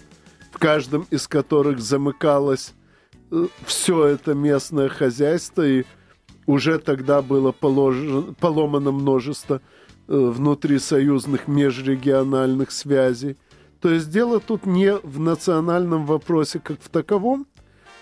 [0.52, 2.74] в каждом из которых замыкалось
[3.32, 5.86] э, все это местное хозяйство, и
[6.46, 9.62] уже тогда было положено, поломано множество
[10.10, 13.36] Э, внутрисоюзных межрегиональных связей.
[13.82, 17.46] То есть дело тут не в национальном вопросе как в таковом,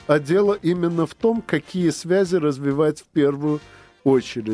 [0.05, 3.71] а дело именно в том, какие связи развивать в первую очередь,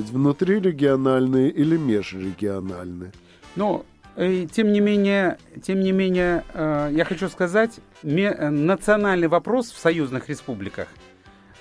[0.10, 3.12] внутрирегиональные или межрегиональные.
[3.56, 3.86] Но
[4.16, 10.30] э, тем не менее, тем не менее, э, я хочу сказать, национальный вопрос в союзных
[10.30, 10.88] республиках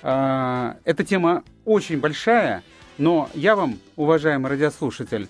[0.01, 2.63] эта тема очень большая,
[2.97, 5.27] но я вам, уважаемый радиослушатель,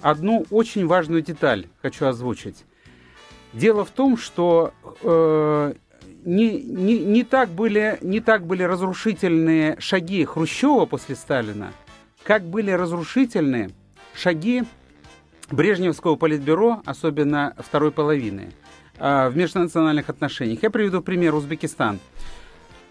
[0.00, 2.64] одну очень важную деталь хочу озвучить.
[3.52, 5.74] Дело в том, что э,
[6.24, 11.72] не, не, не, так были, не так были разрушительные шаги Хрущева после Сталина,
[12.28, 13.70] как были разрушительные
[14.14, 14.64] шаги
[15.50, 18.52] Брежневского политбюро, особенно второй половины,
[18.98, 20.62] э, в межнациональных отношениях.
[20.62, 21.98] Я приведу пример Узбекистан.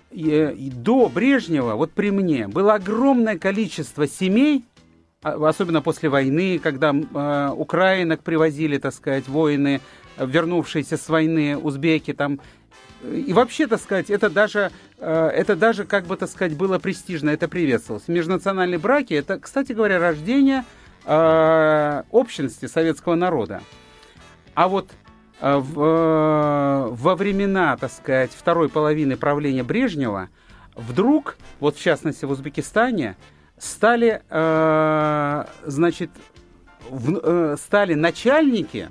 [0.09, 4.65] До Брежнева, вот при мне, было огромное количество семей,
[5.21, 9.81] а, особенно после войны, когда э, украинок привозили, так сказать, воины,
[10.17, 12.39] вернувшиеся с войны, узбеки там.
[13.03, 17.29] И вообще, так сказать, это даже, э, это даже, как бы, так сказать, было престижно,
[17.29, 18.07] это приветствовалось.
[18.07, 20.65] Межнациональные браки, это, кстати говоря, рождение
[21.05, 23.61] э, общности советского народа.
[24.55, 24.89] А вот
[25.41, 30.29] э, в, во времена, так сказать, второй половины правления Брежнева,
[30.75, 33.15] вдруг, вот в частности в Узбекистане,
[33.57, 34.21] стали,
[35.65, 36.11] значит,
[36.91, 38.89] в, стали начальники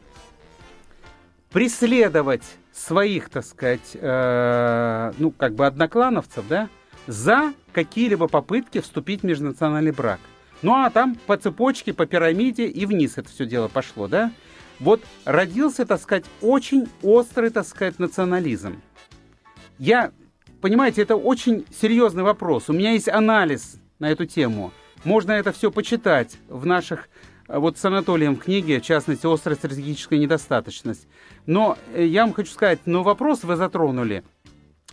[1.51, 2.43] преследовать
[2.77, 6.69] своих, так сказать, э, ну, как бы одноклановцев, да,
[7.07, 10.21] за какие-либо попытки вступить в межнациональный брак.
[10.63, 14.31] Ну, а там по цепочке, по пирамиде и вниз это все дело пошло, да.
[14.79, 18.83] Вот родился, так сказать, очень острый, так сказать, национализм.
[19.79, 20.13] Я,
[20.61, 22.69] понимаете, это очень серьезный вопрос.
[22.69, 24.73] У меня есть анализ на эту тему.
[25.05, 27.09] Можно это все почитать в наших
[27.49, 31.07] э, вот с Анатолием в книге, в частности, «Острая стратегическая недостаточность».
[31.47, 34.25] Но э, я вам хочу сказать, но вопрос вы затронули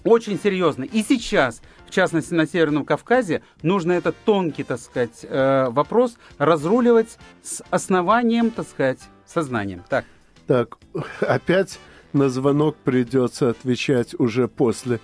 [0.04, 0.84] очень серьезно.
[0.84, 7.18] И сейчас, в частности, на Северном Кавказе, нужно этот тонкий, так сказать, э, вопрос разруливать
[7.42, 9.84] с основанием, так сказать, сознанием.
[9.89, 10.06] Так.
[10.48, 10.78] Так,
[11.22, 11.80] опять
[12.12, 15.00] на звонок придется отвечать уже после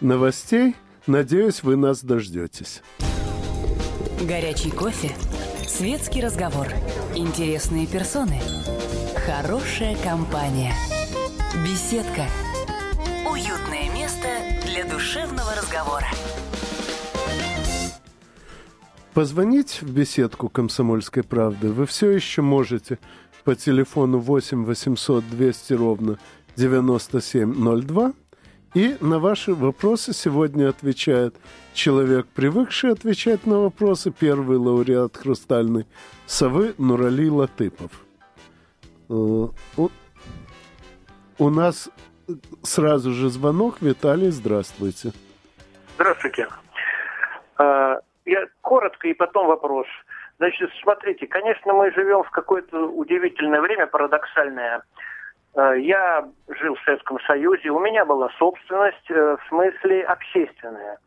[0.00, 0.76] новостей.
[1.06, 2.82] Надеюсь, вы нас дождетесь.
[4.22, 5.10] Горячий кофе,
[5.66, 6.68] светский разговор,
[7.14, 8.40] интересные персоны,
[9.14, 10.74] хорошая компания,
[11.64, 12.26] беседка,
[13.30, 14.28] уютное место
[14.66, 16.06] для душевного разговора.
[19.14, 22.98] Позвонить в беседку «Комсомольской правды» вы все еще можете
[23.44, 26.18] по телефону 8 800 200 ровно
[26.56, 28.12] 9702
[28.74, 31.36] и на ваши вопросы сегодня отвечает
[31.72, 35.86] человек, привыкший отвечать на вопросы, первый лауреат «Хрустальной
[36.26, 38.03] совы» Нурали Латыпов.
[39.08, 39.46] Э,
[41.38, 41.90] у нас
[42.62, 43.80] сразу же звонок.
[43.80, 45.12] Виталий, здравствуйте.
[45.96, 46.48] Здравствуйте.
[47.56, 49.86] А, я коротко и потом вопрос.
[50.38, 54.82] Значит, смотрите, конечно, мы живем в какое-то удивительное время, парадоксальное–
[55.54, 60.98] Э, я жил в Советском Союзе, у меня была собственность, э, в смысле общественная.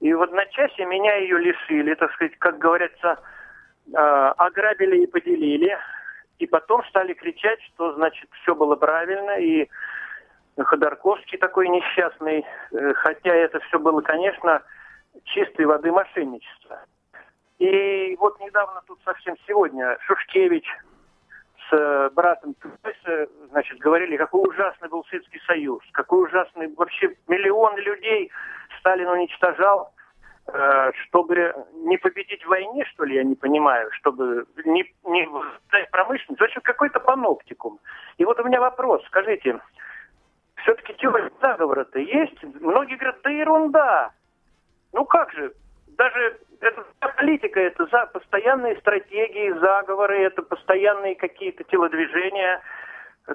[0.00, 3.18] И в одночасье меня ее лишили, так сказать, как говорится,
[3.92, 5.78] э, ограбили и поделили.
[6.40, 9.68] И потом стали кричать, что, значит, все было правильно, и
[10.56, 14.62] Ходорковский такой несчастный, э, хотя это все было, конечно,
[15.24, 16.80] чистой воды мошенничество.
[17.58, 20.66] И вот недавно тут совсем сегодня Шушкевич
[21.68, 27.80] с э, братом Тюрьса, значит, говорили, какой ужасный был Советский Союз, какой ужасный вообще миллионы
[27.80, 28.30] людей
[28.78, 29.92] Сталин уничтожал,
[31.06, 35.28] чтобы не победить в войне, что ли, я не понимаю, чтобы не, не
[35.70, 36.40] дать промышленность.
[36.40, 37.78] В общем, какой-то паноптикум.
[38.18, 39.60] И вот у меня вопрос, скажите,
[40.56, 42.42] все-таки теория заговора-то есть?
[42.60, 44.10] Многие говорят, да ерунда.
[44.92, 45.52] Ну как же,
[45.96, 46.84] даже это
[47.16, 52.60] политика, это за постоянные стратегии, заговоры, это постоянные какие-то телодвижения.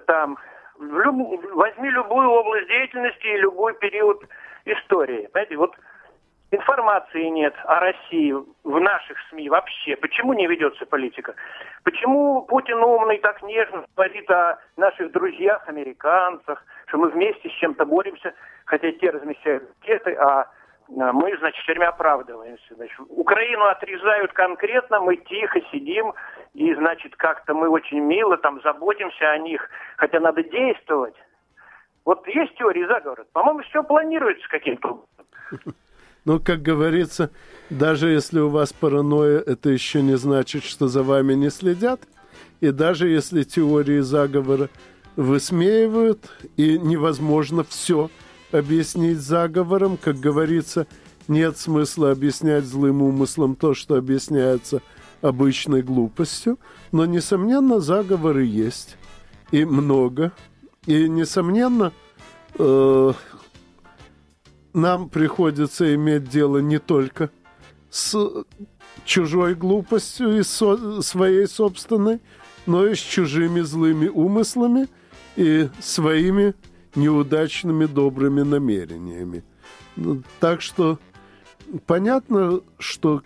[0.05, 0.37] Там,
[0.79, 1.43] люб...
[1.53, 4.23] возьми любую область деятельности и любой период
[4.65, 5.27] истории.
[5.27, 5.75] Понимаете, вот
[6.51, 9.95] информации нет о России в наших СМИ вообще.
[9.95, 11.35] Почему не ведется политика?
[11.83, 17.85] Почему Путин умный так нежно говорит о наших друзьях, американцах, что мы вместе с чем-то
[17.85, 18.33] боремся,
[18.65, 20.47] хотя те размещают ракеты, а
[20.87, 22.75] мы, значит, все оправдываемся.
[22.75, 26.13] Значит, Украину отрезают конкретно, мы тихо сидим,
[26.53, 31.15] и, значит, как-то мы очень мило там заботимся о них, хотя надо действовать.
[32.05, 33.25] Вот есть теория заговора.
[33.33, 35.75] По-моему, все планируется каким-то образом.
[36.25, 37.29] Но, как говорится,
[37.69, 42.01] даже если у вас паранойя, это еще не значит, что за вами не следят.
[42.61, 44.69] И даже если теории заговора
[45.15, 48.09] высмеивают, и невозможно все
[48.51, 50.87] объяснить заговором, как говорится,
[51.27, 54.81] нет смысла объяснять злым умыслом то, что объясняется
[55.21, 56.59] обычной глупостью,
[56.91, 58.97] но, несомненно, заговоры есть,
[59.51, 60.31] и много,
[60.85, 61.93] и, несомненно,
[62.57, 63.13] э,
[64.75, 67.31] нам приходится иметь дело не только
[67.89, 68.15] с
[69.05, 72.19] чужой глупостью и со, своей собственной,
[72.65, 74.89] но и с чужими злыми умыслами
[75.37, 76.55] и своими
[76.93, 79.43] неудачными добрыми намерениями.
[79.95, 80.99] Ну, так что
[81.85, 83.23] понятно, что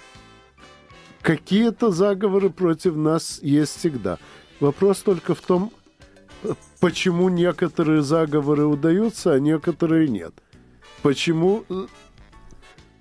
[1.21, 4.19] какие-то заговоры против нас есть всегда.
[4.59, 5.71] Вопрос только в том,
[6.79, 10.33] почему некоторые заговоры удаются, а некоторые нет–
[11.01, 11.87] почему э,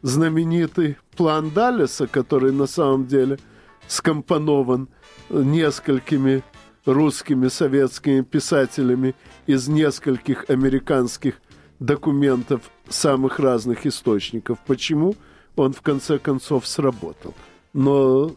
[0.02, 3.38] знаменитый план Даллеса, который на самом деле
[3.86, 4.88] скомпонован
[5.30, 6.42] несколькими
[6.84, 9.14] русскими советскими писателями
[9.46, 11.40] из нескольких американских
[11.80, 14.58] документов самых разных источников.
[14.66, 15.14] Почему
[15.56, 17.34] он в конце концов сработал?
[17.72, 18.32] Но,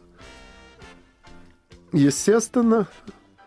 [1.93, 2.87] естественно,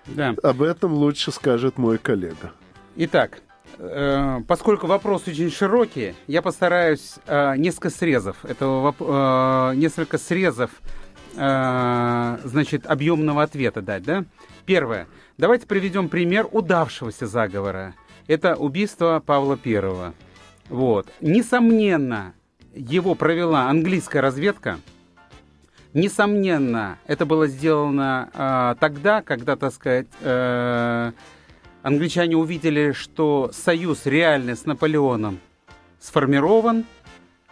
[0.06, 0.34] да.
[0.42, 2.52] об этом лучше скажет мой коллега.
[2.96, 3.43] Итак, Э,
[4.46, 10.70] поскольку вопрос очень широкий, я постараюсь э, несколько срезов этого э, несколько срезов
[11.36, 14.24] значит объемного ответа дать, да?
[14.66, 15.08] Первое.
[15.36, 17.94] Давайте приведем пример удавшегося заговора.
[18.28, 20.14] Это убийство Павла Первого.
[20.68, 21.08] Вот.
[21.20, 22.34] Несомненно,
[22.74, 24.78] его провела английская разведка.
[25.92, 31.12] Несомненно, это было сделано э, тогда, когда, так сказать, э,
[31.84, 35.38] англичане увидели, что союз реальный с Наполеоном
[36.00, 36.84] сформирован,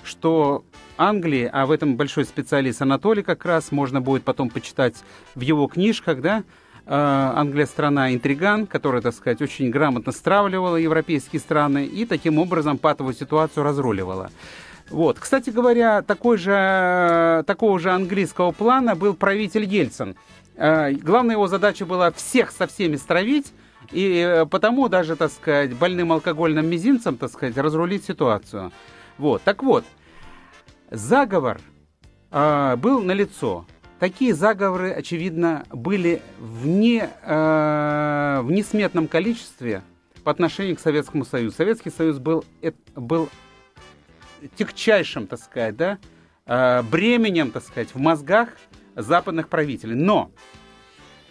[0.03, 0.64] что
[0.97, 4.97] Англии, а в этом большой специалист Анатолий как раз, можно будет потом почитать
[5.35, 6.45] в его книжках, да,
[6.87, 12.79] а, Англия страна интриган, которая, так сказать, очень грамотно стравливала европейские страны и таким образом
[12.79, 14.31] патовую ситуацию разруливала.
[14.88, 15.18] Вот.
[15.18, 20.16] Кстати говоря, такой же, такого же английского плана был правитель Ельцин.
[20.57, 23.53] А, главная его задача была всех со всеми стравить,
[23.93, 28.73] и э, потому даже, так сказать, больным алкогольным мизинцем, так сказать, разрулить ситуацию.
[29.19, 29.85] Вот, так вот,
[30.91, 31.61] заговор
[32.31, 33.67] э, был налицо.
[33.99, 39.83] Такие заговоры, очевидно, были в, не, э, в несметном количестве
[40.25, 41.57] по отношению к Советскому Союзу.
[41.57, 42.45] Советский Союз был,
[42.97, 43.29] был
[44.57, 45.99] тягчайшим, так сказать, да,
[46.47, 48.49] э, бременем, так сказать, в мозгах
[48.97, 49.95] западных правителей.
[49.95, 50.31] Но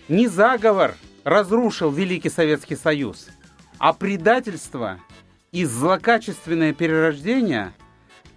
[0.08, 3.30] не заговор разрушил Великий Советский Союз,
[3.78, 5.00] а предательство
[5.52, 7.74] и злокачественное перерождение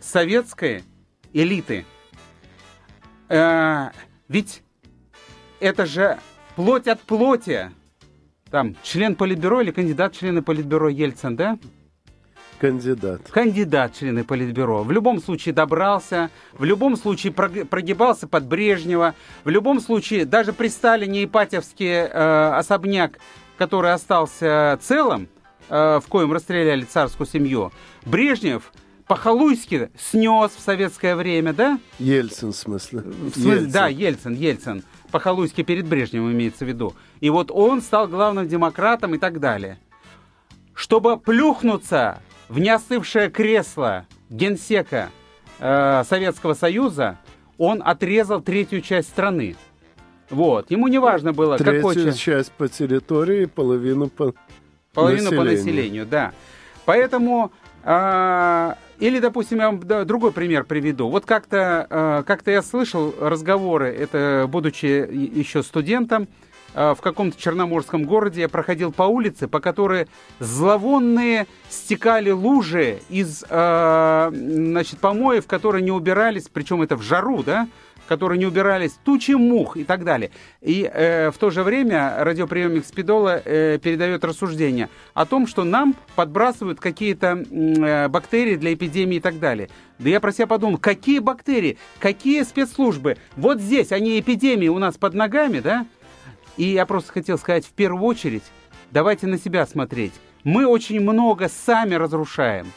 [0.00, 0.84] советской
[1.32, 1.84] элиты.
[3.28, 3.90] Э,
[4.28, 4.62] ведь
[5.60, 6.18] это же
[6.56, 7.70] плоть от плоти.
[8.50, 11.58] Там член Политбюро или кандидат члены Политбюро Ельцин, да?
[12.60, 13.22] Кандидат.
[13.30, 14.82] Кандидат члены Политбюро.
[14.84, 20.68] В любом случае добрался, в любом случае прогибался под Брежнева, в любом случае даже при
[20.68, 23.18] Сталине Ипатьевский э, особняк,
[23.58, 25.28] который остался целым,
[25.68, 27.72] э, в коем расстреляли царскую семью,
[28.06, 28.72] Брежнев
[29.06, 31.78] по-халуйски снес в советское время, да?
[31.98, 33.00] Ельцин, в смысле?
[33.00, 33.70] В смысле Ельцин.
[33.70, 34.84] Да, Ельцин, Ельцин.
[35.10, 36.94] По-халуйски перед Брежневым имеется в виду.
[37.20, 39.78] И вот он стал главным демократом и так далее.
[40.74, 45.10] Чтобы плюхнуться в неостывшее кресло генсека
[45.58, 47.18] э, Советского Союза,
[47.58, 49.56] он отрезал третью часть страны.
[50.30, 50.70] Вот.
[50.70, 52.20] Ему не важно было, Третью какой часть.
[52.20, 54.34] часть по территории, половину по
[54.92, 55.44] Половину населению.
[55.44, 56.32] по населению, да.
[56.84, 61.08] Поэтому а, или, допустим, я вам другой пример приведу.
[61.08, 66.28] Вот как-то а, как я слышал разговоры, это будучи еще студентом,
[66.74, 70.08] в каком-то черноморском городе я проходил по улице, по которой
[70.40, 77.68] зловонные стекали лужи из значит, помоев, которые не убирались, причем это в жару, да,
[78.06, 80.30] которые не убирались, тучи мух и так далее.
[80.60, 85.94] И э, в то же время радиоприемник Спидола э, передает рассуждение о том, что нам
[86.14, 89.68] подбрасывают какие-то э, бактерии для эпидемии и так далее.
[89.98, 93.16] Да я про себя подумал, какие бактерии, какие спецслужбы?
[93.36, 95.86] Вот здесь они эпидемии у нас под ногами, да?
[96.56, 98.44] И я просто хотел сказать, в первую очередь,
[98.90, 100.12] давайте на себя смотреть.
[100.44, 102.70] Мы очень много сами разрушаем.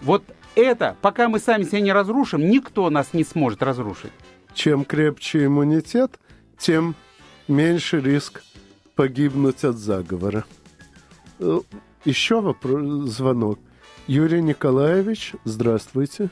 [0.00, 0.22] Вот
[0.54, 4.12] это, пока мы сами себя не разрушим, никто нас не сможет разрушить
[4.58, 6.18] чем крепче иммунитет,
[6.58, 6.96] тем
[7.46, 8.42] меньше риск
[8.96, 10.44] погибнуть от заговора.
[11.38, 11.58] Э,
[12.04, 13.60] еще вопрос, звонок.
[14.08, 16.28] Юрий Николаевич, здравствуйте.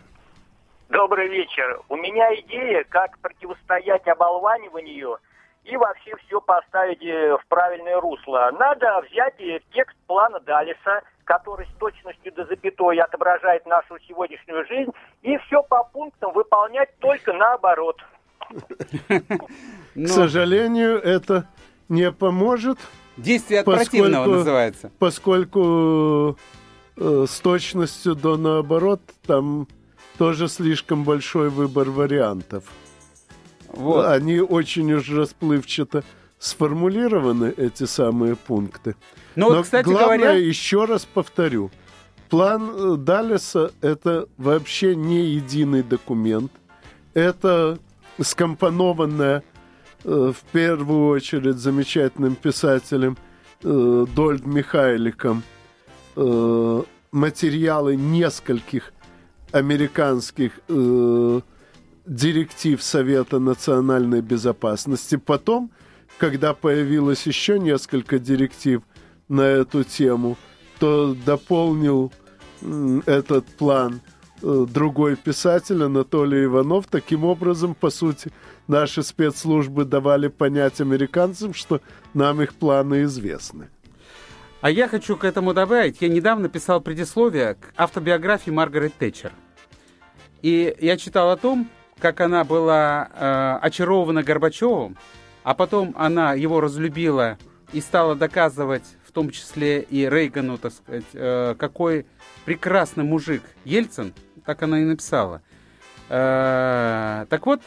[0.88, 1.80] Добрый вечер.
[1.88, 5.18] У меня идея, как противостоять оболваниванию
[5.66, 8.50] и вообще все поставить э, в правильное русло.
[8.58, 9.34] Надо взять
[9.72, 14.92] текст плана Далиса, который с точностью до запятой отображает нашу сегодняшнюю жизнь,
[15.22, 18.00] и все по пунктам выполнять только наоборот.
[19.08, 21.48] К сожалению, это
[21.88, 22.78] не поможет.
[23.16, 24.92] Действие от противного называется.
[25.00, 26.38] Поскольку
[26.96, 29.66] э, с точностью до наоборот, там
[30.16, 32.64] тоже слишком большой выбор вариантов.
[33.76, 34.06] Вот.
[34.06, 36.02] Они очень уж расплывчато
[36.38, 38.96] сформулированы, эти самые пункты.
[39.36, 40.32] Но, Но вот, кстати главное, говоря...
[40.32, 41.70] еще раз повторю,
[42.28, 46.52] план э, Даллеса– это вообще не единый документ.
[47.14, 47.78] Это
[48.20, 49.42] скомпонованная
[50.04, 53.16] э, в первую очередь замечательным писателем
[53.62, 55.42] э, Дольд Михайликом
[56.16, 58.92] э, материалы нескольких
[59.52, 61.40] американских э,
[62.06, 65.16] директив Совета национальной безопасности.
[65.16, 65.70] Потом,
[66.18, 68.82] когда появилось еще несколько директив
[69.28, 70.36] на эту тему,
[70.78, 72.12] то дополнил
[73.06, 74.00] этот план–
[74.42, 76.86] Э, другой писатель Анатолий Иванов.
[76.88, 78.30] Таким образом, по сути,
[78.68, 81.80] наши спецслужбы давали понять американцам, что
[82.12, 83.70] нам их планы известны.
[84.60, 86.02] А я хочу к этому добавить.
[86.02, 89.32] Я недавно писал предисловие к автобиографии Маргарет Тэтчер.
[90.42, 94.96] И я читал о том, как она была э, очарована Горбачевым,
[95.42, 97.38] а потом она его разлюбила
[97.72, 102.06] и стала доказывать, в том числе и Рейгану, так сказать, э, какой
[102.44, 104.12] прекрасный мужик Ельцин–
[104.46, 105.42] так она и написала.
[106.08, 107.60] Э, так вот,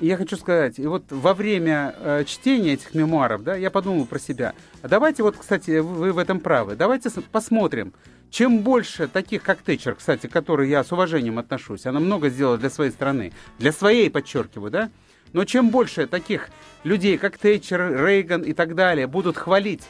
[0.00, 4.18] я хочу сказать, и вот во время э, чтения этих мемуаров, да, я подумал про
[4.18, 4.54] себя.
[4.82, 6.74] А давайте вот, кстати, вы в этом правы.
[6.74, 7.92] Давайте посмотрим,
[8.30, 12.58] чем больше таких, как Тэтчер, кстати, к которой я с уважением отношусь, она много сделала
[12.58, 14.90] для своей страны, для своей, подчеркиваю, да,
[15.32, 16.48] но чем больше таких
[16.84, 19.86] людей, как Тэтчер, Рейган и так далее, будут хвалить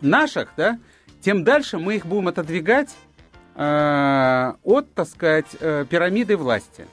[0.00, 0.78] наших, да,
[1.20, 2.90] тем дальше мы их будем отодвигать
[3.62, 6.86] Э, от, так сказать, э, пирамиды власти.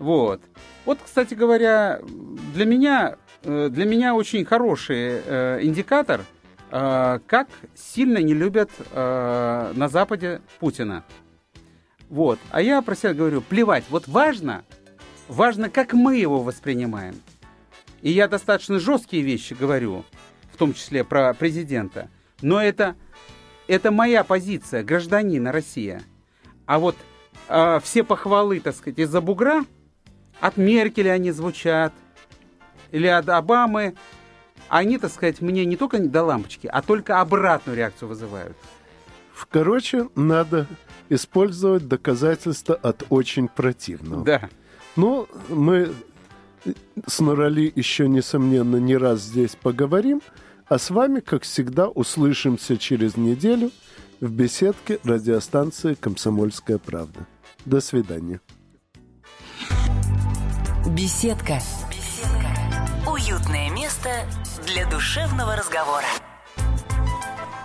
[0.00, 0.40] Вот.
[0.84, 2.00] Вот, кстати говоря,
[2.54, 5.20] для меня, э, для меня очень хороший
[5.64, 6.22] индикатор,
[6.72, 11.04] как сильно не любят на Западе Путина.
[12.08, 12.38] Вот.
[12.50, 14.64] А я про себя говорю, плевать, вот важно,
[15.28, 17.20] важно, как мы его воспринимаем.
[18.00, 20.04] И я достаточно жесткие вещи говорю,
[20.50, 22.08] в том числе про президента.
[22.40, 22.96] Но это
[23.66, 26.02] это моя позиция, гражданина Россия.
[26.66, 26.96] А вот
[27.48, 29.64] э, все похвалы, так сказать, из-за бугра,
[30.40, 31.92] от Меркеля они звучат,
[32.90, 33.94] или от Обамы,
[34.72, 38.56] они, так сказать, мне не только до лампочки, а только обратную реакцию вызывают.
[39.50, 40.66] Короче, надо
[41.10, 44.24] использовать доказательства от очень противного.
[44.24, 44.48] Да.
[44.96, 45.92] Ну, мы
[47.06, 50.22] с Нурали еще, несомненно, не раз здесь поговорим.
[50.68, 53.70] А с вами, как всегда, услышимся через неделю
[54.20, 57.26] в беседке радиостанции «Комсомольская правда».
[57.66, 58.40] До свидания.
[60.86, 61.58] Беседка.
[61.58, 61.81] Беседка.
[63.24, 64.10] Уютное место
[64.66, 66.06] для душевного разговора.